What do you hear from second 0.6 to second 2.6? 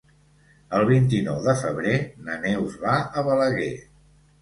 El vint-i-nou de febrer na